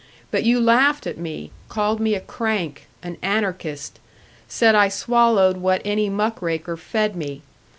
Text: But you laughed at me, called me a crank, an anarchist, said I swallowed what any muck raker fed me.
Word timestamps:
But 0.31 0.43
you 0.45 0.59
laughed 0.59 1.05
at 1.05 1.19
me, 1.19 1.51
called 1.69 1.99
me 1.99 2.15
a 2.15 2.19
crank, 2.21 2.87
an 3.03 3.17
anarchist, 3.21 3.99
said 4.47 4.73
I 4.73 4.89
swallowed 4.89 5.57
what 5.57 5.79
any 5.85 6.09
muck 6.09 6.41
raker 6.41 6.75
fed 6.75 7.15
me. 7.15 7.43